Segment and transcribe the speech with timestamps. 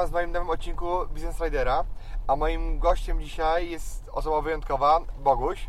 [0.00, 1.84] Was w moim nowym odcinku Business Ridera.
[2.26, 5.68] A moim gościem dzisiaj jest osoba wyjątkowa, Boguś.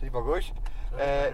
[0.00, 0.52] Cześć Boguś.
[0.98, 1.32] E,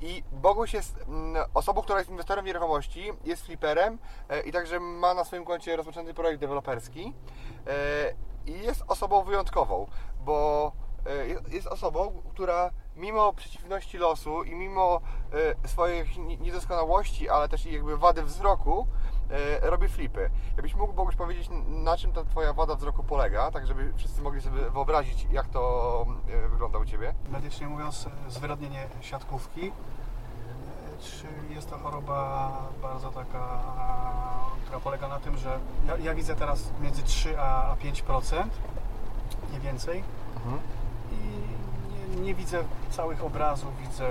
[0.00, 3.98] I Boguś jest mm, osobą, która jest inwestorem w nieruchomości, jest fliperem
[4.28, 7.14] e, i także ma na swoim koncie rozpoczęty projekt deweloperski.
[7.66, 7.70] E,
[8.46, 9.86] I jest osobą wyjątkową,
[10.24, 10.72] bo
[11.06, 15.00] e, jest- osobą, która mimo przeciwności losu i mimo
[15.64, 18.86] e, swoich ni- niedoskonałości, ale też i jakby wady wzroku,
[19.30, 20.30] e, robi flipy.
[20.56, 24.40] Jakbyś mógł Boguś powiedzieć, na czym ta Twoja wada wzroku polega, tak żeby wszyscy mogli
[24.40, 27.14] sobie wyobrazić, jak to e, wygląda u Ciebie?
[27.28, 29.72] Medycznie mówiąc, zwyrodnienie siatkówki, e,
[31.02, 33.60] czyli jest to choroba bardzo taka,
[34.64, 38.44] która polega na tym, że ja, ja widzę teraz między 3 a a 5%,
[39.52, 40.04] nie więcej.
[40.36, 40.58] Mhm.
[41.12, 44.10] I nie, nie widzę całych obrazów, widzę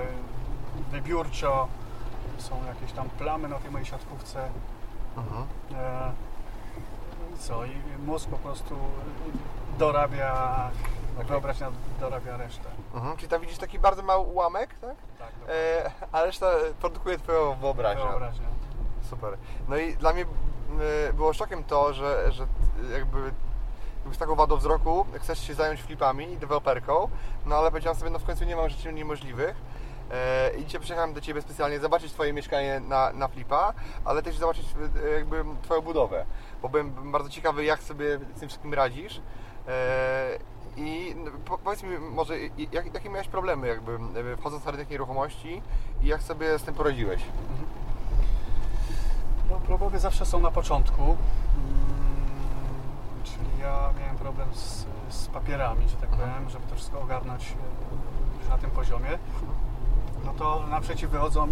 [0.90, 1.68] wybiórczo,
[2.38, 4.48] są jakieś tam plamy na tej mojej siatkówce.
[5.16, 5.46] Mhm.
[5.74, 6.12] E,
[7.34, 7.64] I co?
[7.64, 7.76] I
[8.06, 8.76] mózg po prostu
[9.78, 10.70] dorabia,
[11.16, 11.26] Okej.
[11.26, 11.70] wyobraźnia
[12.00, 12.68] dorabia resztę.
[12.94, 13.16] Mhm.
[13.16, 14.94] Czyli tam widzisz taki bardzo mały ułamek, tak?
[15.18, 15.28] Tak.
[15.48, 16.46] E, a reszta
[16.80, 18.04] produkuje Twoją wyobraźnię.
[18.04, 18.46] Wyobraźnia.
[19.10, 19.36] Super.
[19.68, 20.22] No i dla mnie
[21.08, 22.46] y, było szokiem to, że, że
[22.92, 23.18] jakby,
[23.98, 27.08] jakby z taką wadą wzroku chcesz się zająć flipami i deweloperką,
[27.46, 29.56] no ale powiedziałem sobie, no w końcu nie mam rzeczy niemożliwych.
[30.10, 33.74] E, I dzisiaj przyjechałem do Ciebie specjalnie zobaczyć Twoje mieszkanie na, na flipa,
[34.04, 34.66] ale też zobaczyć
[35.04, 36.26] e, jakby Twoją budowę,
[36.62, 39.20] bo byłem bardzo ciekawy, jak sobie z tym wszystkim radzisz.
[39.68, 40.38] E,
[40.76, 42.38] I no, po, powiedz mi może,
[42.72, 43.98] jak, jakie miałeś problemy jakby
[44.36, 45.62] wchodząc na rynek nieruchomości
[46.02, 47.22] i jak sobie z tym poradziłeś?
[49.50, 51.02] No, problemy zawsze są na początku.
[51.02, 51.16] Mm,
[53.24, 57.54] czyli ja miałem problem z, z papierami, że tak powiem, żeby to wszystko ogarnąć
[58.48, 59.18] na tym poziomie.
[60.24, 61.48] No to naprzeciw wychodzą e,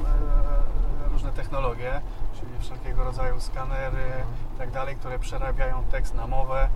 [1.13, 2.01] różne technologie,
[2.41, 4.11] czyli wszelkiego rodzaju skanery
[4.55, 6.63] i tak dalej, które przerabiają tekst na mowę.
[6.63, 6.69] E,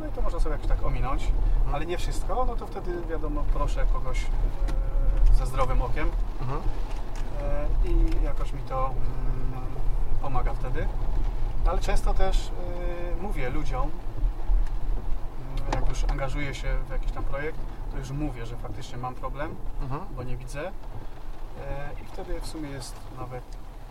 [0.00, 1.32] No i to można sobie jakoś tak ominąć,
[1.72, 4.24] ale nie wszystko, no to wtedy wiadomo, proszę kogoś
[5.32, 6.10] e, ze zdrowym okiem
[6.40, 6.60] Mhm.
[7.42, 8.96] E, i jakoś mi to mm,
[10.22, 10.88] pomaga wtedy.
[11.66, 12.48] Ale często też
[13.18, 17.58] e, mówię ludziom, mm, jak już angażuję się w jakiś tam projekt,
[17.92, 20.00] to już mówię, że faktycznie mam problem, Mhm.
[20.16, 20.60] bo nie widzę.
[20.68, 23.44] E, I wtedy w sumie jest nawet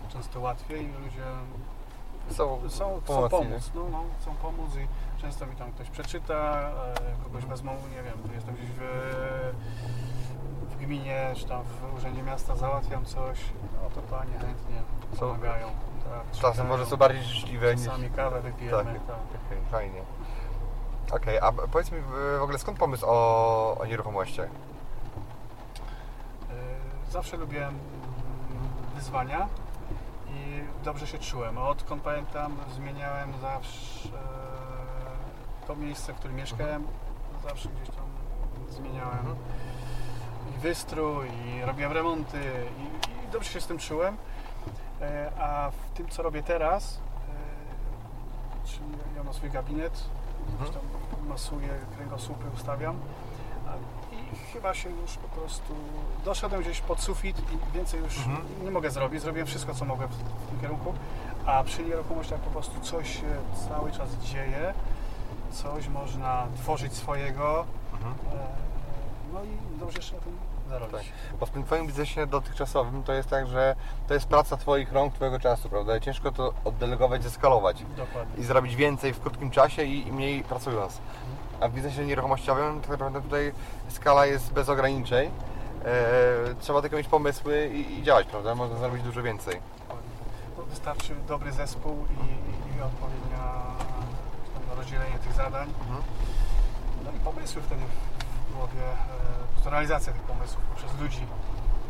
[0.09, 1.23] często łatwiej i ludzie
[2.29, 4.88] Są, są, chcą pomóc, no, no, chcą pomóc i
[5.22, 8.81] często mi tam ktoś przeczyta, e, kogoś wezmą, nie wiem, jestem gdzieś w,
[10.69, 13.39] w gminie, czy tam w urzędzie miasta, załatwiam coś,
[13.83, 14.81] no to panie chętnie
[15.19, 15.68] pomagają.
[16.03, 17.85] Tak, Czasem może są bardziej życzliwe niż...
[17.85, 19.06] Czasami kawę wypijemy, Tak.
[19.07, 19.18] tak.
[19.47, 20.01] Okej, fajnie.
[21.12, 22.00] Okej, a powiedz mi
[22.40, 24.50] w ogóle skąd pomysł o, o nieruchomościach?
[26.50, 27.80] E, Zawsze lubiłem
[28.96, 29.48] wyzwania
[30.30, 31.58] i dobrze się czułem.
[31.58, 36.88] Odkąd pamiętam, zmieniałem zawsze e, to miejsce, w którym mieszkałem,
[37.50, 38.06] zawsze gdzieś tam
[38.70, 39.36] zmieniałem Mhm.
[40.56, 42.40] i wystrój, i robiłem remonty
[42.78, 44.18] i, i dobrze się z tym czułem.
[45.02, 47.00] E, A w tym, co robię teraz,
[48.66, 48.86] czyli
[49.16, 50.04] ja mam swój gabinet,
[50.74, 50.81] tam
[51.29, 52.96] masuję, kręgosłupy ustawiam,
[54.12, 55.74] i chyba się już po prostu
[56.25, 58.38] doszedłem gdzieś pod sufit i więcej już Mhm.
[58.63, 59.22] nie mogę zrobić.
[59.22, 60.18] Zrobiłem wszystko, co mogę w,
[60.50, 60.94] tym kierunku,
[61.46, 63.28] a przy nieruchomościach po prostu coś się
[63.69, 64.74] cały czas dzieje,
[65.51, 68.13] coś można tworzyć swojego, Mhm.
[68.13, 68.47] e,
[69.34, 70.34] no i dobrze jeszcze na tym
[70.72, 70.96] zarobić.
[70.96, 71.40] Tak.
[71.40, 73.76] Bo w tym Twoim biznesie dotychczasowym to jest tak, że
[74.08, 75.98] to jest praca Twoich rąk, Twojego czasu, prawda?
[75.98, 78.44] I ciężko to oddelegować, zeskalować Dokładnie.
[78.44, 81.01] i zrobić więcej w krótkim czasie i, i mniej pracując.
[81.60, 83.54] A w biznesie nieruchomościowym tak naprawdę tutaj
[83.90, 85.31] skala jest bez ograniczeń.
[85.86, 88.56] E, trzeba tylko mieć pomysły i, i działać, prawda?
[88.56, 89.60] Można zrobić dużo więcej.
[90.69, 93.62] Wystarczy dobry zespół i, i odpowiednia
[94.54, 95.69] tam, rozdzielenie tych zadań.
[95.80, 96.04] Mhm.
[97.06, 97.81] No i pomysły wtedy
[98.62, 98.86] głowie,
[99.66, 101.25] e, realizacja tych pomysłów poprzez ludzi.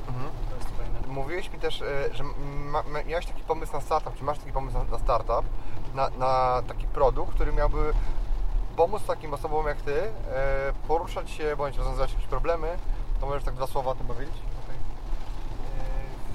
[0.07, 0.29] Mhm.
[0.49, 1.07] To jest.
[1.07, 2.23] Mówiłeś mi też, e, że
[2.71, 5.45] ma, miałeś taki pomysł na startup, czy masz taki pomysł na, na startup,
[5.95, 7.93] na, na taki produkt, który miałby
[8.75, 10.11] pomóc takim osobom jak Ty e,
[10.87, 12.77] poruszać się bądź rozwiązywać jakieś problemy.
[13.19, 14.35] To możesz tak dwa słowa o tym powiedzieć?
[14.35, 14.41] E,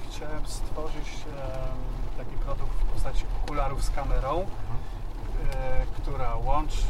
[0.09, 1.25] Chciałem stworzyć
[2.17, 4.45] taki produkt w postaci okularów z kamerą,
[5.53, 6.87] e, która łączy,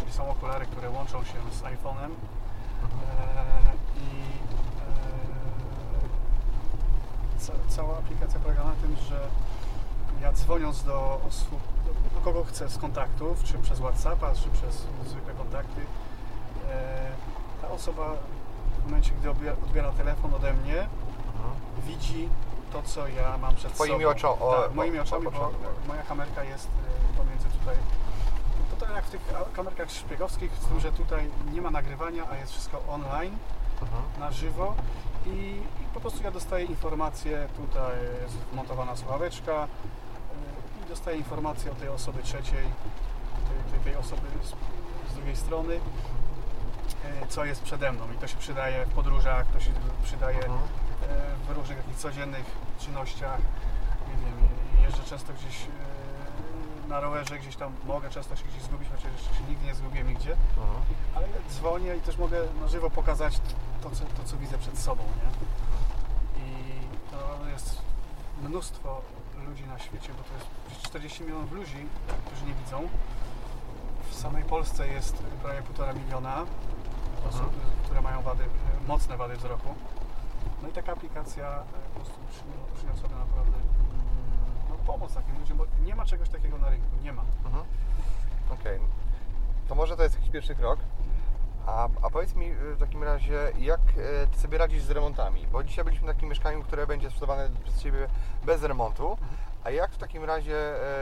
[0.00, 4.22] czyli są okulary, które łączą się z iPhone'em e, i
[7.36, 9.20] e, ca, cała aplikacja polega na tym, że
[10.22, 11.60] ja dzwoniąc do osób,
[12.14, 15.80] do, kogo chcę z kontaktów, czy przez WhatsAppa, czy przez zwykłe kontakty,
[16.70, 17.10] e,
[17.62, 18.04] ta osoba
[18.80, 21.54] w momencie, gdy odbiera, telefon ode mnie, Mhm.
[21.86, 22.28] widzi
[22.72, 24.14] to, co ja mam przed Twoimi sobą.
[24.14, 25.50] oczo- o- tak, moimi oczami, o- bo
[25.88, 26.68] moja kamerka jest
[27.16, 27.76] pomiędzy tutaj.
[28.80, 29.20] To tak jak w tych
[29.52, 33.36] kamerkach szpiegowskich, z tym, że tutaj nie ma nagrywania, a jest wszystko online,
[33.82, 34.02] Mhm.
[34.18, 34.74] na żywo
[35.26, 35.30] i,
[35.80, 37.92] i po prostu ja dostaję informację, tutaj
[38.22, 39.66] jest wmontowana słuchaweczka e,
[40.84, 42.64] i dostaję informację o tej osoby trzeciej,
[43.72, 44.48] tej, tej, osoby z,
[45.12, 49.60] z drugiej strony, e, co jest przede mną i to się przydaje w podróżach, to
[49.60, 49.70] się
[50.04, 50.58] przydaje Mhm.
[50.58, 52.44] e, w różnych takich codziennych
[52.78, 53.38] czynnościach.
[54.08, 54.48] Nie wiem,
[54.84, 55.56] jeżdżę często gdzieś
[56.90, 60.08] na rowerze, gdzieś tam mogę często się gdzieś zgubić, chociaż jeszcze się nigdy nie zgubiłem
[60.08, 60.82] nigdzie, Mhm.
[61.14, 63.40] ale dzwonię i też mogę na żywo pokazać
[63.82, 65.30] to, co, to, co widzę przed sobą, nie?
[66.42, 67.82] I to jest
[68.42, 69.00] mnóstwo
[69.48, 71.86] ludzi na świecie, bo to jest przecież 40 milionów ludzi,
[72.26, 72.88] którzy nie widzą.
[74.10, 76.44] W samej Polsce jest prawie 1,5 miliona
[77.28, 77.50] osób,
[77.84, 78.44] które mają wady,
[78.88, 79.74] mocne wady wzroku.
[80.62, 81.62] No i taka aplikacja
[81.94, 83.58] po prostu przyni- przyniosła naprawdę
[84.92, 87.22] pomoc takim ludziom, bo nie ma czegoś takiego na rynku, nie ma.
[87.44, 87.64] Mhm.
[88.50, 88.80] Okej.
[89.68, 90.78] To może to jest jakiś pierwszy krok.
[91.66, 95.46] A, a powiedz mi y, w takim razie, jak y, Ty sobie radzisz z remontami?
[95.46, 98.08] Bo dzisiaj byliśmy w takim mieszkaniu, które będzie sprzedawane przez Ciebie
[98.44, 99.16] bez remontu.
[99.64, 100.56] A jak w takim razie,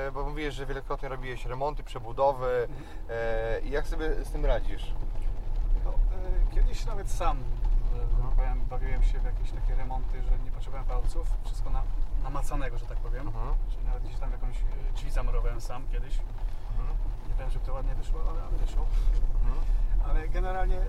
[0.06, 2.69] e, bo mówiłeś, że wielokrotnie robiłeś remonty, przebudowy,
[3.11, 4.94] e, i jak sobie z tym radzisz?
[5.85, 7.38] No, e, kiedyś nawet sam,
[8.37, 11.82] powiem, bawiłem się w jakieś takie remonty, że nie potrzebowałem palców, wszystko na,
[12.22, 13.26] namacanego, że tak powiem.
[13.26, 13.54] Mhm.
[13.70, 16.18] Czyli nawet gdzieś tam jakąś e, drzwi zamurowałem sam kiedyś.
[16.78, 16.98] Mhm.
[17.28, 18.86] Nie wiem, żeby to ładnie wyszło, ale, ale wyszło.
[19.44, 19.64] Mhm.
[20.10, 20.84] Ale generalnie e, e,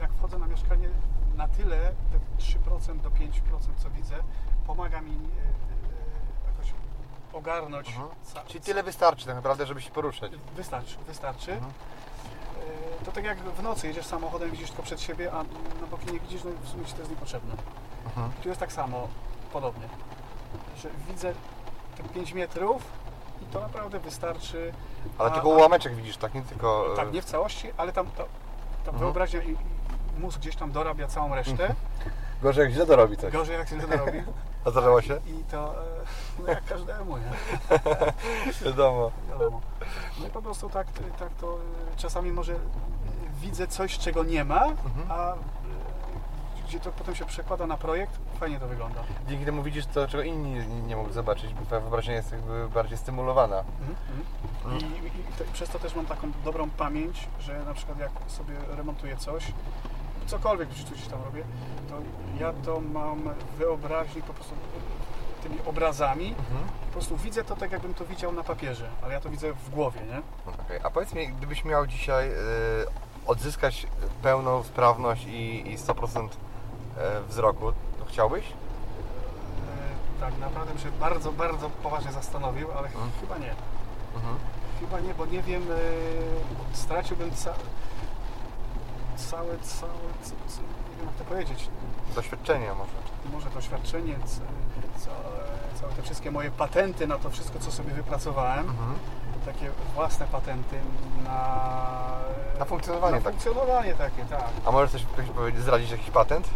[0.00, 0.88] jak wchodzę na mieszkanie,
[1.36, 3.32] na tyle, te 3% do 5%
[3.76, 4.14] co widzę,
[4.66, 6.72] pomaga mi e, e, jakoś
[7.32, 7.88] ogarnąć.
[7.88, 8.08] Mhm.
[8.22, 10.32] ca- Czyli tyle wystarczy tak naprawdę, żeby się poruszać.
[10.56, 11.52] Wystarczy, wystarczy.
[11.52, 11.72] Mhm.
[13.02, 15.36] E, To tak jak w nocy jedziesz samochodem, widzisz tylko przed siebie, a
[15.80, 17.54] na boki nie widzisz, no w sumie to jest niepotrzebne.
[18.06, 18.30] Mhm.
[18.42, 19.08] Tu jest tak samo,
[19.52, 19.88] podobnie.
[20.76, 21.32] Że widzę
[21.96, 22.82] te 5 metrów
[23.42, 24.72] i to naprawdę wystarczy.
[25.18, 26.34] Ale A- tylko a- ułameczek widzisz, tak?
[26.34, 26.92] Nie tylko...
[26.92, 28.22] e, Tak, nie w całości, ale tam ta,
[28.84, 28.98] ta Mhm.
[28.98, 29.56] wyobraźnia i,
[30.18, 31.74] mózg gdzieś tam dorabia całą resztę.
[32.42, 33.32] Gorzej jak źle dorobi coś.
[33.32, 34.22] Gorzej jak się to robi.
[34.64, 35.14] A zdarzało się?
[35.26, 35.86] I to, e,
[36.42, 37.30] no jak każdemu, nie?
[38.64, 39.10] Wiadomo.
[39.28, 39.60] Wiadomo.
[40.20, 40.86] No i po prostu tak,
[41.18, 41.46] tak to
[41.92, 42.54] e, czasami może
[43.40, 45.06] widzę coś, czego nie ma, Mhm.
[45.12, 45.34] a
[46.68, 49.00] gdzie to potem się przekłada na projekt, fajnie to wygląda.
[49.28, 52.98] Dzięki temu widzisz to, czego inni nie, mogli zobaczyć, bo twoja wyobraźnia jest jakby bardziej
[52.98, 53.58] stymulowana.
[53.58, 53.96] Mhm,
[54.64, 54.80] mhm.
[54.80, 58.10] I, i, i to, przez to też mam taką dobrą pamięć, że na przykład jak
[58.26, 59.52] sobie remontuję coś,
[60.26, 61.44] cokolwiek w życiu gdzieś tam robię,
[61.88, 61.94] to
[62.40, 64.54] ja to mam wyobraźni po prostu
[65.42, 66.28] tymi obrazami.
[66.28, 66.68] Mhm.
[66.86, 69.70] Po prostu widzę to tak, jakbym to widział na papierze, ale ja to widzę w
[69.70, 70.52] głowie, nie?
[70.64, 72.34] Okej, A powiedz mi, gdybyś miał dzisiaj y,
[73.26, 73.86] odzyskać
[74.22, 76.28] pełną sprawność i, i 100% e,
[77.28, 78.44] wzroku, to chciałbyś?
[78.46, 83.10] E, Tak naprawdę bym się bardzo, bardzo poważnie zastanowił, ale Mhm.
[83.20, 83.54] chyba nie.
[84.16, 84.36] Mhm.
[84.80, 87.54] Chyba nie, bo nie wiem, e, straciłbym ca
[89.16, 91.68] całe, całe, nie wiem jak to powiedzieć,
[92.14, 92.90] Doświadczenia może.
[93.32, 94.14] może doświadczenie,
[94.96, 95.16] całe,
[95.80, 98.94] całe te wszystkie moje patenty na to wszystko, co sobie wypracowałem, Mhm.
[99.46, 100.76] takie własne patenty
[101.24, 101.58] na...
[102.58, 103.30] Na funkcjonowanie na takie.
[103.30, 104.44] funkcjonowanie takie, tak.
[104.66, 105.02] A możesz coś
[105.36, 106.48] powiedzieć, zdradzić jakiś patent?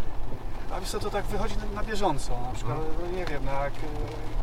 [0.74, 2.40] A wiesz co, to tak wychodzi na, bieżąco.
[2.40, 2.96] Na przykład, Mhm.
[3.12, 3.78] no nie wiem, jak y,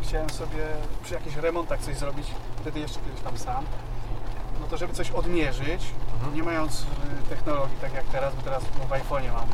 [0.01, 0.65] chciałem sobie
[1.03, 2.27] przy jakichś remontach coś zrobić,
[2.61, 3.65] wtedy jeszcze kiedyś tam sam,
[4.61, 6.35] no to żeby coś odmierzyć, Mhm.
[6.35, 6.85] nie mając y,
[7.29, 9.47] technologii tak jak teraz, bo teraz no, w iPhone'ie mam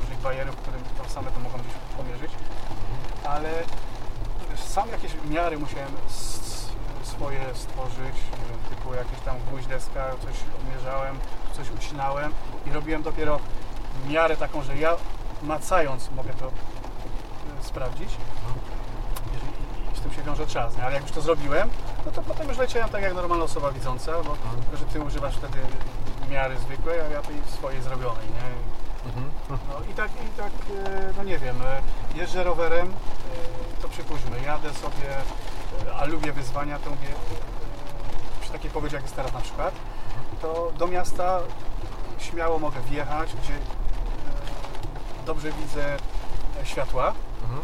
[0.00, 2.30] różnych bajerów, które tam same to mogą gdzieś pomierzyć,
[3.24, 3.48] ale
[4.50, 5.88] wiesz, sam jakieś miary musiałem
[7.02, 8.16] swoje stworzyć,
[8.48, 11.18] wiem, typu jakieś tam gwóźdź deska, coś odmierzałem,
[11.56, 12.32] coś ucinałem
[12.66, 13.38] i robiłem dopiero
[14.08, 14.90] miarę taką, że ja
[15.42, 16.50] macając mogę to y,
[17.62, 18.08] sprawdzić.
[19.32, 19.52] Jeżeli,
[19.96, 20.84] z tym się wiąże czas, nie?
[20.84, 21.70] ale jak już to zrobiłem,
[22.06, 25.36] no to potem już leciałem tak jak normalna osoba widząca, bo tylko, że ty używasz
[25.36, 25.58] wtedy
[26.30, 28.76] miary zwykłej, a ja tej swojej zrobionej, nie?
[29.06, 29.30] Mhm.
[29.68, 30.52] No i tak, i tak,
[30.86, 31.82] e, no nie wiem, e,
[32.18, 35.10] jeżdżę rowerem, e, to przypuśćmy, jadę sobie,
[35.88, 39.74] e, a lubię wyzwania, to mówię, e, przy takiej pogodzie jak jest teraz na przykład,
[40.42, 41.40] to do miasta
[42.18, 43.58] śmiało mogę wjechać, gdzie e,
[45.26, 45.96] dobrze widzę
[46.62, 47.60] e, światła, Mhm.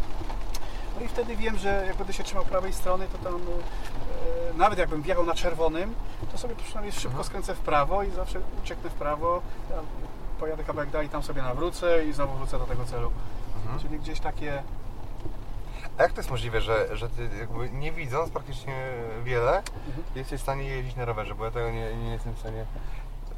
[0.98, 4.78] No i wtedy wiem, że jak będę się trzymał prawej strony, to tam e, nawet
[4.78, 5.94] jakbym wjechał na czerwonym,
[6.32, 7.24] to sobie przynajmniej szybko Mhm.
[7.24, 9.42] skręcę w prawo i zawsze ucieknę w prawo.
[9.70, 9.76] Ja
[10.40, 13.10] pojadę kawałek dalej, tam sobie nawrócę i znowu wrócę do tego celu.
[13.62, 13.80] Mhm.
[13.80, 14.62] Czyli gdzieś takie
[15.98, 18.74] A jak to jest możliwe, że, że ty jakby nie widząc praktycznie
[19.24, 20.04] wiele, Mhm.
[20.14, 21.34] jesteś w stanie jeździć na rowerze?
[21.34, 22.64] Bo ja tego nie, nie jestem w stanie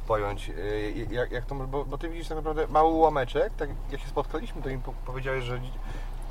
[0.07, 0.47] pojąć.
[0.47, 4.07] Yy, Jak, jak to, bo, bo ty widzisz tak naprawdę mały ułameczek, tak jak się
[4.07, 5.59] spotkaliśmy, to po- powiedziałeś, że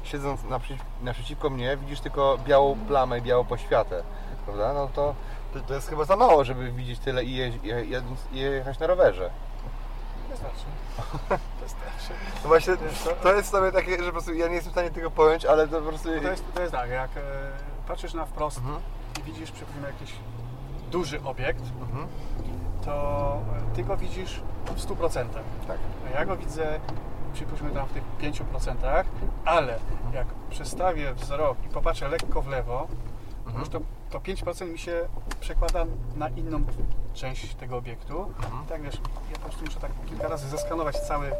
[0.02, 4.02] siedząc naprzeciw, naprzeciwko mnie widzisz tylko białą plamę, białą poświatę,
[4.44, 4.72] prawda?
[4.72, 5.14] No to,
[5.54, 7.52] to, to jest chyba za mało, żeby widzieć tyle i, je,
[7.84, 9.30] jedząc, i jechać na rowerze.
[10.30, 10.64] wystarczy.
[11.62, 12.12] Wystarczy.
[12.42, 12.74] No właśnie,
[13.22, 15.68] to jest sobie takie, że po prostu ja nie jestem w stanie tego pojąć, ale
[15.68, 16.08] to po prostu...
[16.22, 17.20] To jest, to jest tak, jak e,
[17.88, 18.76] patrzysz na wprost Mhm.
[19.20, 20.12] i widzisz przypomnę jakiś
[20.90, 22.06] duży obiekt, Mhm.
[22.84, 23.38] To
[23.74, 25.26] ty go widzisz w 100%.
[25.68, 25.78] Tak.
[26.14, 26.80] Ja go widzę,
[27.32, 29.04] przypuśćmy tam w tych 5%,
[29.44, 29.78] ale
[30.12, 32.86] jak przestawię wzrok i popatrzę lekko w lewo,
[33.46, 33.60] Mhm.
[33.60, 35.08] już to, to 5% mi się
[35.40, 35.84] przekłada
[36.16, 36.64] na inną
[37.14, 38.22] część tego obiektu.
[38.22, 38.64] Mhm.
[38.64, 38.94] I tak wiesz,
[39.30, 41.32] ja po prostu muszę tak kilka razy zeskanować cały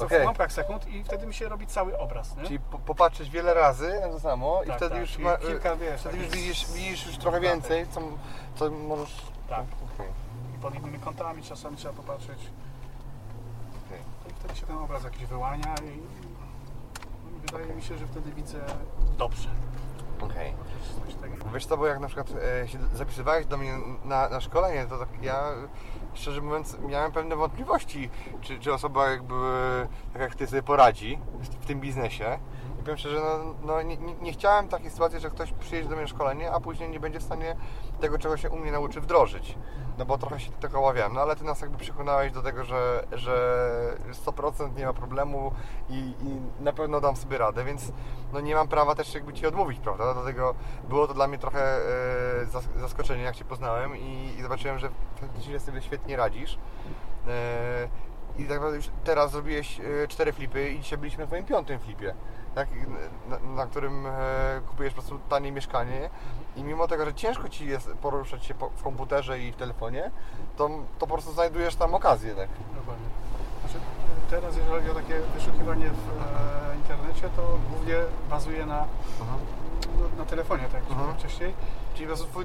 [0.00, 0.18] Okej.
[0.18, 2.36] w ułamkach sekund i wtedy mi się robi cały obraz.
[2.36, 2.42] Nie?
[2.44, 5.76] Czyli po, popatrzeć wiele razy na to samo i Tak, wtedy tak, już ma, kilka,
[5.76, 8.00] wiesz, wtedy już takich- widzisz, widzisz już trochę więcej, co,
[8.54, 9.16] co możesz...
[9.48, 9.64] Tak.
[10.62, 12.38] I pod innymi kątami czasami trzeba popatrzeć.
[13.86, 14.00] okej.
[14.30, 16.00] I wtedy się ten obraz jakiś wyłania i
[17.46, 18.58] wydaje mi się, że wtedy widzę
[19.18, 19.48] dobrze.
[20.20, 20.54] Okej.
[21.22, 21.44] Takiego.
[21.54, 23.72] Wiesz co, bo jak na przykład e, się zapisywałeś do mnie
[24.04, 25.44] na, na szkolenie, to tak ja
[26.14, 29.34] szczerze mówiąc miałem pewne wątpliwości, czy, czy osoba jakby
[30.12, 31.18] tak jak ty sobie poradzi
[31.60, 32.38] w tym biznesie.
[32.82, 36.52] Powiem szczerze, no, no nie, nie, chciałem takiej sytuacji, że ktoś przyjedzie do mnie szkolenie,
[36.52, 37.56] a później nie będzie w stanie
[38.00, 39.58] tego, czego się u mnie nauczy, wdrożyć.
[39.98, 43.04] No bo trochę się tego obawiałem, no ale ty nas jakby przekonałeś do tego, że,
[43.12, 43.96] że
[44.26, 45.52] 100% nie ma problemu
[45.88, 47.92] i, i na pewno dam sobie radę, więc
[48.32, 50.14] no nie mam prawa też jakby Ci odmówić, prawda?
[50.14, 50.54] Dlatego
[50.88, 54.88] było to dla mnie trochę e, zas- zaskoczenie, jak Cię poznałem i, i zobaczyłem, że
[55.20, 56.58] faktycznie sobie świetnie radzisz.
[57.28, 57.88] E,
[58.38, 61.78] I tak naprawdę już teraz zrobiłeś e, cztery flipy i dzisiaj byliśmy na Twoim piątym
[61.78, 62.14] flipie,
[62.54, 62.68] tak?
[63.28, 64.10] na, na którym e,
[64.68, 66.10] kupujesz po prostu tanie mieszkanie
[66.56, 70.10] i mimo tego, że ciężko Ci jest poruszać się po, w komputerze i w telefonie,
[70.56, 70.68] to,
[70.98, 72.48] to po prostu znajdujesz tam okazję, tak?
[72.76, 73.06] Dokładnie.
[73.60, 73.78] Znaczy,
[74.30, 76.08] teraz jeżeli chodzi o takie wyszukiwanie w
[76.72, 77.94] e, internecie, to głównie
[78.30, 78.84] bazuje na,
[79.20, 81.00] no, na telefonie, tak jak Mhm.
[81.00, 81.18] mhm.
[81.18, 81.54] wcześniej.
[81.94, 82.44] Czyli po prostu Twój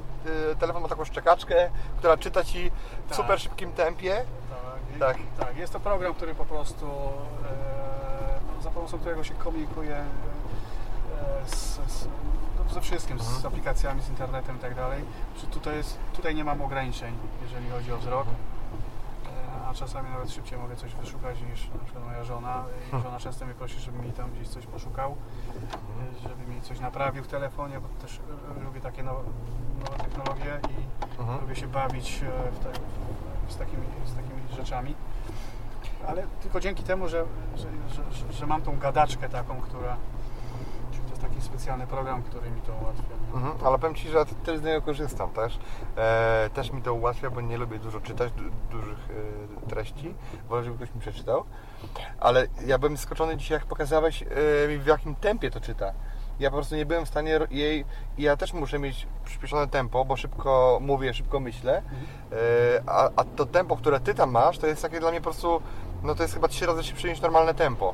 [0.52, 2.72] e, telefon ma taką szczekaczkę, która czyta Ci
[3.06, 3.18] w Tak.
[3.18, 4.26] super szybkim tempie.
[5.00, 5.18] Tak, Tak.
[5.48, 5.58] tak.
[5.58, 7.77] Jest to program, który po prostu e,
[8.68, 10.06] za pomocą którego się komunikuje e,
[11.46, 11.56] z,
[11.88, 12.08] z,
[12.68, 13.46] no, ze wszystkim, z Mhm.
[13.48, 15.04] aplikacjami, z internetem i tak dalej.
[15.52, 18.28] Tutaj, jest, tutaj nie mam ograniczeń, jeżeli chodzi o wzrok.
[18.28, 22.64] E, A czasami nawet szybciej mogę coś wyszukać niż na przykład moja żona.
[23.00, 25.16] I żona często mnie prosi, żebym mi tam gdzieś coś poszukał,
[26.24, 28.20] żeby mi coś naprawił w telefonie, bo też
[28.60, 29.24] e, lubię takie nowe,
[29.84, 30.88] nowe technologie i
[31.22, 31.42] Mhm.
[31.42, 32.22] lubię się bawić
[32.52, 32.72] w te,
[33.48, 34.96] w, z, takimi, z takimi rzeczami.
[36.08, 37.68] Ale tylko dzięki temu, że, że,
[38.12, 39.98] że, że, mam tą gadaczkę taką, która.
[40.92, 43.16] To jest taki specjalny program, który mi to ułatwia.
[43.34, 45.60] Mhm, ale powiem Ci, że też z niego korzystam też.
[45.98, 48.44] E, też mi to ułatwia, bo nie lubię dużo czytać, du,
[48.78, 48.98] dużych
[49.66, 50.14] e, treści.
[50.50, 51.44] Wolę, żeby ktoś mi przeczytał.
[52.20, 55.94] Ale ja byłem skoczony dzisiaj, jak pokazałeś e, mi w jakim tempie to czyta.
[56.40, 57.86] Ja po prostu nie byłem w stanie jej...
[58.18, 61.82] Ja też muszę mieć przyspieszone tempo, bo szybko mówię, szybko myślę.
[62.32, 62.36] E,
[62.86, 65.62] a, a to tempo, które Ty tam masz, to jest takie dla mnie po prostu...
[66.04, 67.94] No to jest chyba trzy razy szybsze niż normalne tempo.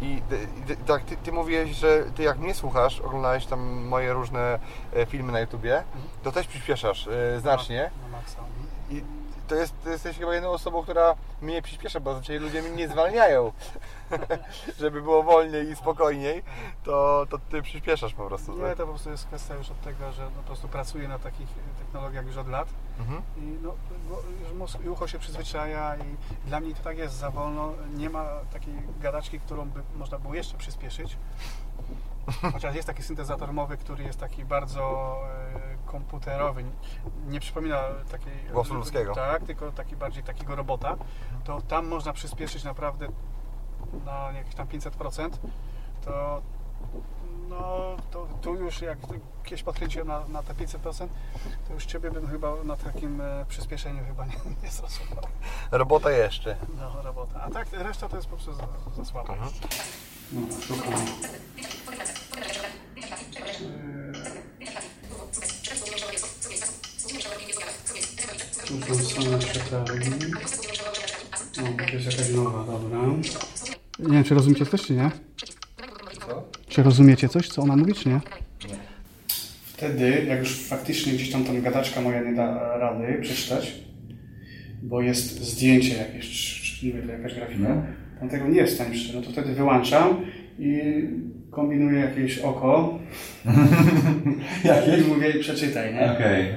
[0.00, 4.12] I, i, i tak, ty, ty mówiłeś, że ty jak mnie słuchasz, oglądałeś tam moje
[4.12, 4.58] różne
[4.94, 5.84] e, filmy na YouTubie,
[6.22, 7.90] to też przyspieszasz e, znacznie.
[8.90, 9.02] I
[9.48, 12.88] to jest, ty jesteś chyba jedną osobą, która mnie przyspiesza, bo zazwyczaj ludzie mnie nie
[12.88, 13.52] zwalniają.
[14.80, 16.42] Żeby było wolniej i spokojniej,
[16.84, 18.52] to, to ty przyspieszasz po prostu.
[18.56, 18.76] Nie, tak?
[18.76, 21.48] to po prostu jest kwestia już od tego, że no, po prostu pracuję na takich
[21.78, 23.22] technologiach już od lat Mhm.
[23.36, 23.74] i no,
[24.58, 26.16] mózg i ucho się przyzwyczaja i
[26.48, 27.72] dla mnie to tak jest za wolno.
[27.94, 31.16] Nie ma takiej gadaczki, którą by można było jeszcze przyspieszyć.
[32.52, 35.16] Chociaż jest taki syntezator mowy, który jest taki bardzo
[35.54, 36.64] e, komputerowy,
[37.28, 38.32] nie przypomina takiej...
[38.52, 39.14] Głosu ludzkiego.
[39.14, 40.96] Tak, tylko taki bardziej takiego robota.
[41.44, 43.08] To tam można przyspieszyć naprawdę
[44.04, 45.30] na jakieś tam 500%.
[46.04, 46.42] To
[47.48, 48.98] no, to tu już jak
[49.44, 51.08] jakieś podkręciłem na, na te 500%,
[51.68, 55.24] to już Ciebie bym chyba na takim e, przyspieszeniu chyba nie, nie zrozumiał.
[55.70, 56.56] Robota jeszcze.
[56.76, 57.42] No, robota.
[57.42, 58.66] A tak, reszta to jest po prostu za,
[58.96, 59.32] za słaba.
[59.32, 59.50] Mhm.
[60.32, 60.92] No, szukam.
[68.68, 70.10] Tu są same przetargi.
[71.60, 72.98] O, to jest jakaś nowa, dobra.
[73.98, 75.10] Nie wiem, czy rozumiecie coś, czy nie?
[76.20, 76.44] Co?
[76.68, 78.20] Czy Czy rozumiecie coś, co ona mówi, czy nie?
[79.64, 83.74] Wtedy, jak już faktycznie gdzieś tam tam gadaczka moja nie da rady przeczytać,
[84.82, 87.82] bo jest zdjęcie jakieś, czy, czy nie wiem, to jakaś grafika,
[88.20, 90.20] tam tego nie jest w stanie przeczytać, no to wtedy wyłączam
[90.58, 90.80] i
[91.50, 92.98] kombinuję jakieś oko
[94.64, 94.98] Jakieś?
[95.06, 96.12] i mówię przeczytaj, nie?
[96.12, 96.54] Okej.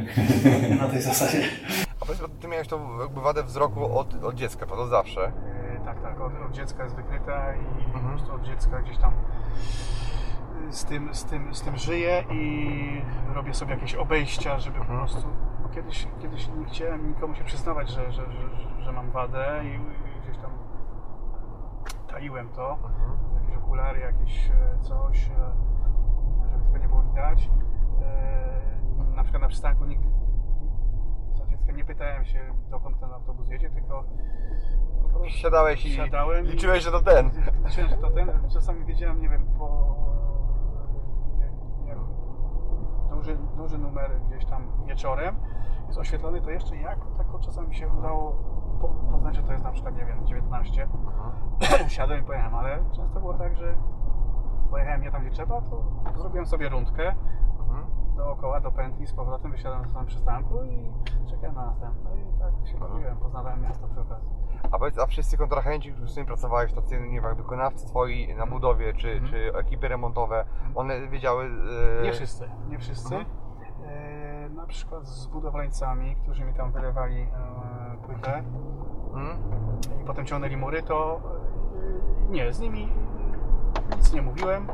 [0.80, 1.42] Na tej zasadzie.
[2.02, 5.28] A powiedz, ty miałeś tą jakby wadę wzroku od, od dziecka, to zawsze.
[5.28, 8.18] E, Tak, tak, od, od dziecka jest wykryta i po Mhm.
[8.18, 9.14] prostu od dziecka gdzieś tam
[10.70, 13.02] y, z tym, z, tym, z tym żyję i
[13.34, 15.00] robię sobie jakieś obejścia, żeby po Mhm.
[15.00, 15.28] prostu...
[15.64, 18.50] Bo kiedyś, kiedyś nie chciałem nikomu się przyznawać, że, że, że,
[18.84, 20.52] że mam wadę i, i gdzieś tam
[22.08, 22.78] taiłem to.
[23.42, 25.52] Jakieś okulary, jakieś e, coś, e,
[26.52, 27.50] żeby tego nie było widać.
[28.02, 30.31] E, Na przykład na przystanku nigdy za
[31.62, 32.40] dziecka nie pytałem się,
[32.70, 34.04] dokąd ten autobus jedzie, tylko
[35.04, 37.32] po prostu Siadałeś i siadałem liczyłeś, że to ten.
[37.66, 38.50] Liczyłem, że to ten.
[38.54, 39.96] Czasami wiedziałem, nie wiem, po
[41.40, 41.52] jak,
[41.88, 41.98] jak
[43.10, 45.36] duży, duży numer gdzieś tam wieczorem
[45.88, 48.32] jest oświetlony, to jeszcze jak tak czasami się udało
[48.82, 50.88] po, poznać, że to jest na przykład, nie wiem, 19.
[51.88, 53.76] Siadłem i pojechałem, ale często było tak, że
[54.70, 55.84] pojechałem nie tam, gdzie trzeba, to
[56.18, 57.16] zrobiłem sobie rundkę
[57.60, 58.01] Mhm.
[58.16, 60.92] Dookoła, do pętli, z powrotem wysiadłem na samym przystanku i
[61.30, 64.30] czekałem na następne i tak się bawiłem, poznawałem miasto przy okazji.
[64.72, 68.94] A powiedz, a wszyscy kontrahenci, z którymi pracowałeś, tacy, nie wiem, wykonawcy twoi na budowie,
[68.94, 69.32] czy, Mhm.
[69.32, 71.50] czy ekipy remontowe, one wiedziały...
[72.00, 73.16] e, Nie wszyscy, nie wszyscy.
[73.16, 73.36] Mhm.
[73.86, 77.28] E, na przykład z budowlańcami, którzy mi tam wylewali e,
[78.06, 78.44] płytę
[79.14, 79.38] Mhm.
[80.02, 81.22] i potem ciągnęli mury, to
[82.28, 82.90] e, nie, z nimi
[83.98, 84.68] nic nie mówiłem.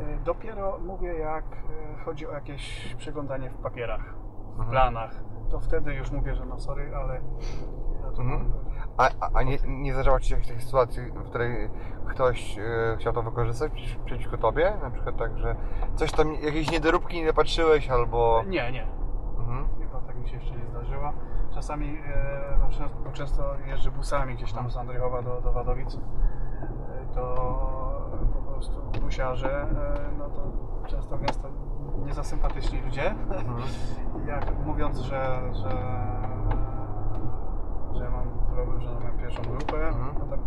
[0.00, 4.14] E, dopiero mówię, jak e, chodzi o jakieś przeglądanie w papierach,
[4.46, 4.70] w Mhm.
[4.70, 5.10] planach.
[5.50, 7.14] To wtedy już mówię, że no sorry, ale
[8.04, 8.52] ja to Mhm.
[8.96, 11.70] A, a, a nie, nie zdarzało Ci się jakiejś takiej sytuacji, w której
[12.08, 14.72] ktoś e, chciał to wykorzystać przeci- przeciwko Tobie?
[14.82, 15.56] Na przykład tak, że
[15.94, 18.42] coś tam, jakieś niedoróbki nie patrzyłeś albo...
[18.46, 18.86] Nie, nie.
[19.38, 19.68] Mhm.
[19.78, 21.12] Chyba tak mi się jeszcze nie zdarzyło.
[21.54, 25.98] Czasami e, no, często, często jeżdżę busami gdzieś tam z Andrychowa do, do Wadowic.
[27.14, 27.60] To
[28.60, 29.66] prostu busiarze, e,
[30.18, 30.42] no to
[30.86, 31.48] często gęsto
[32.06, 33.10] nie za sympatyczni ludzie.
[33.10, 33.62] Mhm.
[34.32, 35.70] Jak mówiąc, że, że,
[37.94, 40.14] że mam problem, że mam pierwszą grupę, Mhm.
[40.18, 40.38] no tam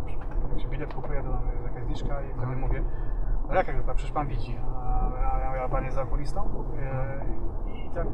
[0.52, 2.60] jak się bilet kupuje, to tam jest jakaś zniżka i wtedy Mhm.
[2.60, 2.84] mówię,
[3.50, 6.66] no jaka grupa, przecież pan widzi, a, a, a pan jest za okulistą?
[6.80, 7.26] E,
[7.74, 8.08] I tak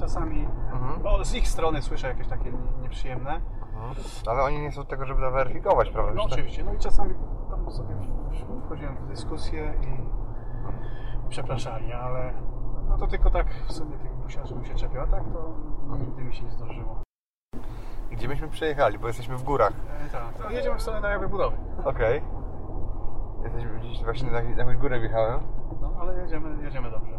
[0.00, 1.02] czasami Mhm.
[1.02, 3.40] bo z ich strony słyszę jakieś takie nie- nieprzyjemne.
[3.74, 3.94] Mhm.
[4.26, 6.12] Ale oni nie są od tego, żeby to weryfikować, prawda?
[6.14, 7.14] No to- oczywiście, no i czasami
[7.70, 7.96] sobie
[8.66, 10.16] wchodziłem w dyskusję i
[11.28, 12.32] przepraszali, ale
[12.88, 15.54] no to tylko tak w sumie tych busiarzy mi się czepiał, a tak to
[15.98, 17.02] nigdy mi się nie zdarzyło.
[18.10, 19.72] Gdzie myśmy przejechali, bo jesteśmy w górach.
[20.06, 21.56] E, tak, to jedziemy w stronę na jakby budowy.
[21.84, 22.22] Okej.
[23.44, 25.40] Jesteśmy gdzieś właśnie na, na jakąś górę wjechałem.
[25.80, 27.12] No ale jedziemy, jedziemy dobrze.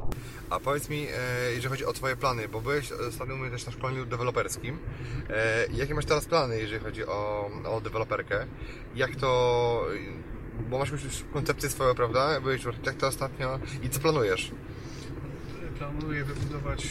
[0.49, 3.65] A powiedz mi, e, jeżeli chodzi o Twoje plany, bo byłeś ostatnio u mnie też
[3.65, 4.79] na szkoleniu deweloperskim.
[5.29, 8.45] E, jakie masz teraz plany, jeżeli chodzi o, o deweloperkę?
[8.95, 9.81] Jak to...
[10.69, 11.01] Bo masz już
[11.33, 12.41] koncepcję swoją, prawda?
[12.41, 13.59] Byłeś w architekta ostatnio.
[13.83, 14.51] I co planujesz?
[15.77, 16.85] Planuję wybudować,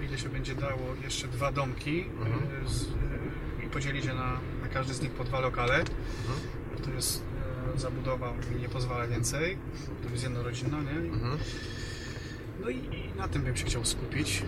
[0.00, 2.32] e, ile się będzie dało, jeszcze dwa domki Mhm.
[2.66, 4.32] e, z, e, i podzielić je na,
[4.62, 5.74] na każdy z nich po dwa lokale.
[5.74, 6.38] Mhm.
[6.84, 7.22] To jest
[7.76, 9.58] zabudowa, mi nie pozwala więcej.
[10.02, 10.90] To jest jednorodzinna, nie?
[11.10, 11.38] Mhm.
[12.60, 14.42] No i, i na tym bym się chciał skupić,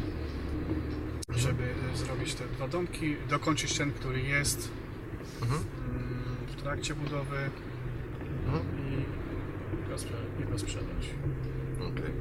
[1.37, 4.69] żeby e, zrobić te dwa domki, dokończyć ten, który jest
[5.43, 5.61] Mhm.
[5.91, 7.51] mm, w trakcie budowy
[8.47, 8.63] Mhm.
[9.87, 11.11] i go, sprzedać, i go sprzedać.
[11.81, 12.13] Okej.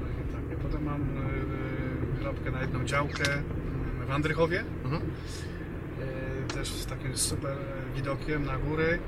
[0.00, 3.24] No i tak, ja potem mam e, kropkę na jedną działkę
[4.06, 5.02] w Andrychowie, Mhm.
[6.00, 7.56] e, też z takim super
[7.96, 8.98] widokiem na góry.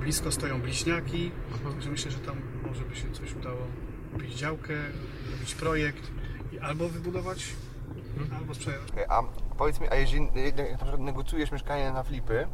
[0.00, 1.74] Blisko stoją bliźniaki, Mhm.
[1.74, 3.66] także myślę, że tam może by się coś udało
[4.12, 4.74] kupić działkę,
[5.28, 6.10] zrobić projekt
[6.52, 7.54] i albo wybudować,
[8.38, 8.90] albo sprzedać.
[8.92, 9.22] Okej, A
[9.58, 12.46] powiedz mi, a jeżeli na przykład negocjujesz mieszkanie na flipy,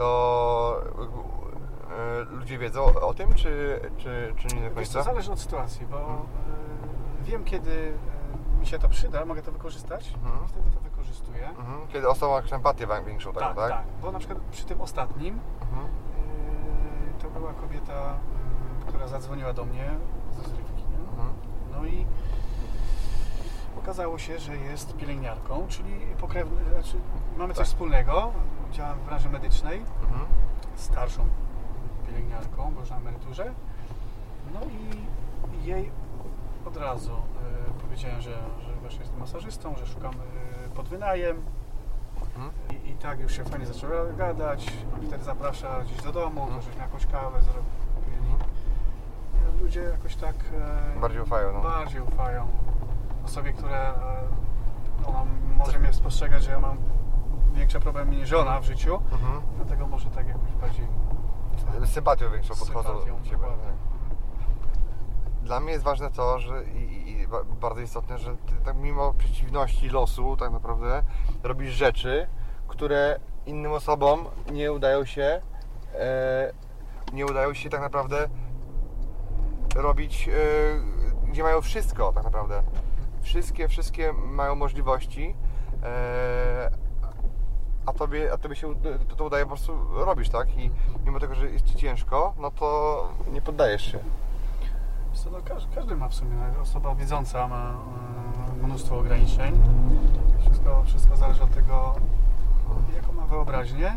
[0.00, 0.82] to
[1.90, 5.02] e, ludzie wiedzą o tym, czy, czy, czy nie do Wiesz co, końca?
[5.10, 7.92] zależy od sytuacji, bo e, wiem kiedy
[8.56, 10.44] e, mi się to przyda, mogę to wykorzystać Mhm.
[10.44, 11.48] i wtedy to wykorzystuję.
[11.48, 11.88] Mhm.
[11.92, 13.70] Kiedy osoba ma empatię większą taką, Tak, tak?
[13.70, 15.88] tak, bo na przykład przy tym ostatnim Mhm.
[17.22, 18.14] to była kobieta,
[18.82, 19.90] e, która zadzwoniła do mnie
[20.32, 20.82] ze zrywki?
[21.10, 21.28] Mhm.
[21.72, 22.06] No i
[23.78, 26.96] okazało się, że jest pielęgniarką, czyli pokrewny, znaczy
[27.36, 27.66] mamy coś Tak.
[27.66, 28.32] wspólnego,
[28.70, 30.26] działam w branży medycznej, Mhm.
[30.76, 31.26] starszą
[32.06, 33.52] pielęgniarką, bo już na emeryturze.
[34.54, 35.90] No i jej
[36.66, 38.30] od razu e, powiedziałem, że,
[38.60, 41.36] że właśnie jestem masażystą, że szukam e, pod wynajem.
[42.36, 42.50] Mhm.
[42.84, 44.72] I, I tak już się fajnie zaczęła gadać.
[45.06, 48.34] Wtedy zaprasza gdzieś do domu, to żeśmy jakąś kawę zrobili.
[49.62, 50.34] ludzie jakoś tak
[50.96, 51.60] e, Bardziej ufają, no.
[51.60, 52.46] bardziej ufają
[53.24, 53.94] osobie, która e,
[55.06, 55.24] ona
[55.56, 56.76] może mnie spostrzegać, że ja mam
[57.54, 59.42] większe problemy niż ona w życiu, Mhm.
[59.56, 60.86] dlatego może tak jakoś bardziej
[61.84, 63.16] sympatią większą podchodzą do ciebie.
[63.32, 63.64] dokładnie.
[63.64, 63.74] tak.
[65.42, 69.14] Dla mnie jest ważne to, że i, i ba- bardzo istotne, że ty tak mimo
[69.14, 71.02] przeciwności losu tak naprawdę
[71.42, 72.26] robisz rzeczy,
[72.68, 75.42] które innym osobom nie udają się
[75.94, 76.52] e,
[77.12, 78.28] nie udają się tak naprawdę
[79.76, 80.32] robić, e,
[81.30, 82.62] gdzie mają wszystko tak naprawdę.
[83.22, 85.34] Wszystkie, wszystkie mają możliwości,
[85.82, 86.70] e,
[87.86, 88.74] a tobie, a tobie się
[89.08, 90.58] to, to udaje po prostu robisz, tak?
[90.58, 90.70] I
[91.04, 93.98] mimo tego, że jest ci ciężko, no to nie poddajesz się.
[95.12, 97.74] Co, no, każdy, każdy ma w sumie, osoba wiedząca ma
[98.60, 99.58] e, mnóstwo ograniczeń.
[100.40, 101.94] Wszystko, wszystko zależy od tego,
[102.94, 103.96] jaką ma wyobraźnię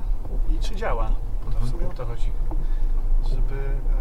[0.49, 1.09] i czy działa.
[1.51, 2.31] To w sumie o to chodzi.
[3.29, 3.91] Żeby e,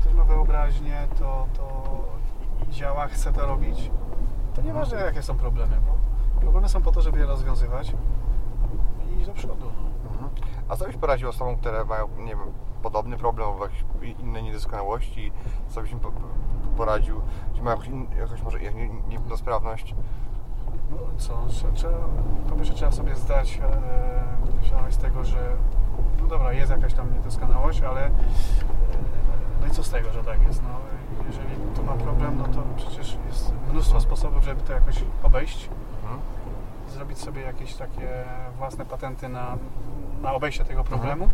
[0.00, 1.82] ktoś ma wyobraźnię, to, to
[2.70, 3.90] działa, chce to robić,
[4.54, 6.01] to nieważne jakie są problemy, bo
[6.42, 7.92] problemy są po to, żeby je rozwiązywać
[9.10, 9.66] i iść do przodu.
[10.04, 10.10] No.
[10.10, 10.30] Mhm.
[10.68, 12.52] A co byś poradził osobom, które mają, nie wiem,
[12.82, 13.84] podobny problem albo jakieś
[14.20, 15.32] inne niedoskonałości?
[15.68, 16.12] Co byś im po-
[16.76, 17.20] poradził?
[17.54, 19.94] Czy mają jakąś, in, jakąś może nie- niepełnosprawność?
[20.90, 21.32] No co,
[21.74, 21.98] trzeba,
[22.48, 23.60] po pierwsze trzeba sobie zdać
[24.62, 25.56] e, świadomość z tego, że
[26.20, 28.10] no dobra, jest jakaś tam niedoskonałość, ale e,
[29.60, 30.62] no i co z tego, że tak jest?
[30.62, 30.68] No,
[31.26, 35.70] jeżeli tu ma problem, no to przecież jest mnóstwo sposobów, żeby to jakoś obejść,
[36.02, 36.20] Mhm.
[36.88, 38.24] zrobić sobie jakieś takie
[38.58, 39.56] własne patenty na,
[40.22, 41.28] na obejście tego problemu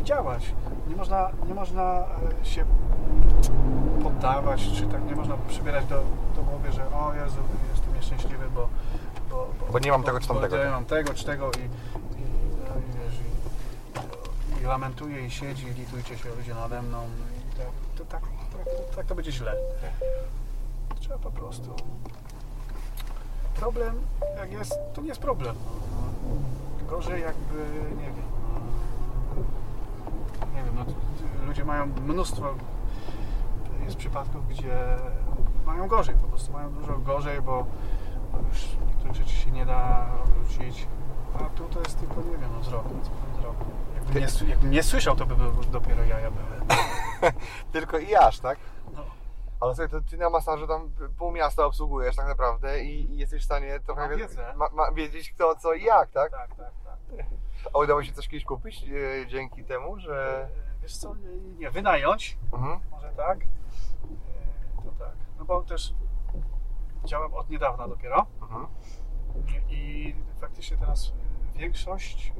[0.00, 0.54] i działać.
[0.88, 2.04] Nie można, nie można
[2.40, 2.64] e, się
[4.02, 6.02] poddawać, czy tak nie można przybierać do,
[6.36, 7.40] do głowy, że o Jezu,
[7.72, 8.68] jestem nieszczęśliwy, bo,
[9.30, 10.56] bo, Bo nie mam tego czy tamtego.
[10.56, 12.24] Bo nie mam tego czy tego i, i,
[12.68, 13.20] no, i, wiesz,
[14.58, 17.66] i, i lamentuje i siedzi, i litujcie się ludzie nade mną i tak,
[17.98, 19.54] to, tak, tak, tak to będzie źle.
[21.00, 21.74] Trzeba po prostu
[23.60, 23.94] problem
[24.36, 25.56] jak jest, to nie jest problem.
[26.88, 27.56] Gorzej jakby,
[27.96, 28.24] nie wiem,
[30.54, 30.84] nie wiem, no,
[31.46, 32.54] ludzie mają mnóstwo,
[33.84, 34.96] jest przypadków, gdzie
[35.66, 37.66] mają gorzej, po prostu mają dużo gorzej, bo
[38.48, 40.86] już niektórych rzeczy się nie da wrócić,
[41.34, 43.56] a tu to jest tylko, nie wiem, no, wzrok, co wzrok.
[43.94, 45.34] Jakbym nie, jakbym nie słyszał, to by
[45.72, 46.82] dopiero jaja były.
[47.72, 48.58] Tylko i aż, tak?
[48.96, 49.19] No.
[49.60, 53.42] Ale słuchaj, to ty na masażu tam pół miasta obsługujesz tak naprawdę i, i jesteś
[53.42, 54.52] w stanie trochę wiedzę.
[54.56, 56.30] ma, ma, wiedzieć kto, co i jak, tak?
[56.32, 56.98] Tak, tak, tak.
[57.74, 60.48] A udało się coś kiedyś kupić e, dzięki temu, że...
[60.76, 62.80] E, Wiesz co, nie, nie wynająć, Mhm.
[62.90, 65.94] może tak, E, to tak, no bo też
[67.04, 68.66] działam od niedawna dopiero Mhm.
[69.68, 71.12] i, i faktycznie teraz
[71.54, 72.32] e, większość,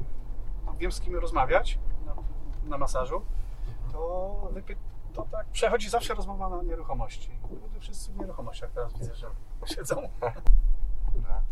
[0.65, 2.15] no, wiem z kim rozmawiać na,
[2.69, 3.25] na masażu,
[3.91, 4.75] to, wypy,
[5.13, 7.39] to tak przechodzi zawsze rozmowa na nieruchomości.
[7.61, 9.27] Ludzie wszyscy w nieruchomościach teraz widzę, że
[9.75, 10.09] siedzą.
[10.21, 10.41] Tak.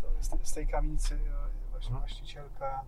[0.02, 2.00] To jest z tej kamienicy e, właśnie Mhm.
[2.00, 2.84] właścicielka.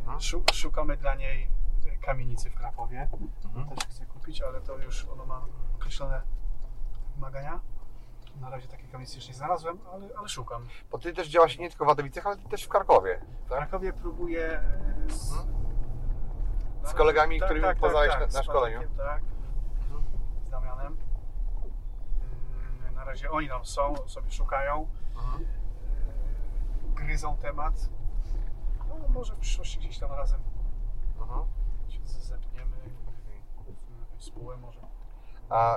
[0.00, 0.16] Mhm.
[0.16, 1.50] E, szu, szukamy dla niej
[1.92, 3.08] e, kamienicy w Krakowie.
[3.44, 3.68] Mhm.
[3.76, 5.42] Też chcę kupić, ale to już ono ma
[5.74, 6.22] określone
[7.14, 7.60] wymagania.
[8.40, 10.66] Na razie takiej kamienicy jeszcze nie znalazłem, ale, ale szukam.
[10.90, 13.58] Bo ty też działasz nie tylko w Wadowicach, ale też w Krakowie, W tak?
[13.58, 14.60] Krakowie próbuję
[15.08, 15.67] z, Mhm.
[16.88, 18.80] Z kolegami, którymi poznałeś na- na z szkoleniu?
[18.96, 19.22] Tak,
[20.44, 20.96] z Damianem.
[22.82, 24.88] Mm, Na razie oni tam są, sobie szukają.
[25.16, 25.44] Mhm.
[25.44, 27.88] e, gryzą temat.
[28.88, 30.40] No, może w przyszłości gdzieś tam razem
[31.20, 31.44] Mhm.
[31.88, 32.76] się zepniemy
[33.96, 34.80] jakąś spółę może.
[35.50, 35.76] A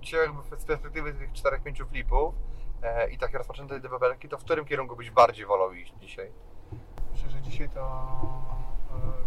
[0.00, 2.34] dzisiaj jakby z perspektywy tych 4-5 flipów
[2.82, 6.32] e, i takiej rozpoczętej deweloperki, to w którym kierunku byś bardziej wolał iść dzisiaj?
[7.12, 8.10] Myślę, że dzisiaj to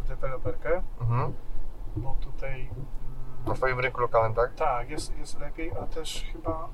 [0.08, 1.34] deweloperkę, Mhm.
[1.96, 2.70] bo tutaj
[3.40, 4.56] Na mm, swoim rynku lokalnym, tak?
[4.56, 6.70] tak, jest, jest lepiej, a też chyba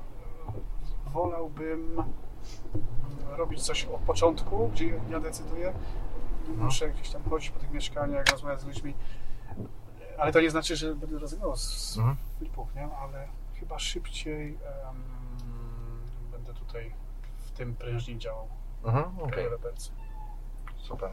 [1.07, 2.05] e, wolałbym mm,
[3.37, 5.67] robić coś od początku, gdzie ja decyduję.
[6.47, 6.65] Mhm.
[6.65, 8.93] Muszę gdzieś tam chodzić po tych mieszkaniach, rozmawiać z ludźmi.
[10.17, 12.17] Ale to nie znaczy, że będę rezygnował z Mhm.
[12.37, 12.89] flipów, nie?
[12.95, 13.27] Ale
[13.59, 14.57] chyba szybciej
[14.89, 15.03] em,
[16.31, 16.93] będę tutaj
[17.37, 18.47] w tym prężniej działał
[18.83, 19.15] Mhm.
[19.29, 19.91] deweloperce.
[20.77, 21.09] super.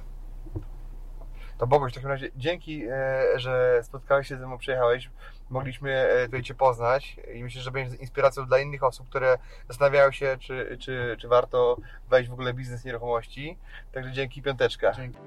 [1.58, 5.10] To Boguś, w takim razie dzięki, e, że spotkałeś się ze mną, przyjechałeś.
[5.50, 9.38] Mogliśmy e, tutaj Cię poznać i myślę, że będzie inspiracją dla innych osób, które
[9.68, 11.76] zastanawiają się, czy, czy, czy warto
[12.10, 13.58] wejść w ogóle w biznes nieruchomości.
[13.92, 14.92] Także dzięki, piąteczka.
[14.92, 15.18] Dzięki.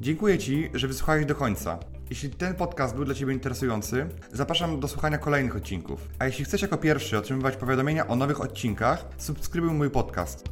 [0.00, 1.78] Dziękuję Ci, że wysłuchałeś do końca.
[2.10, 6.08] Jeśli ten podcast był dla Ciebie interesujący, zapraszam do słuchania kolejnych odcinków.
[6.18, 10.44] A jeśli chcesz jako pierwszy otrzymywać powiadomienia o nowych odcinkach, subskrybuj mój podcast.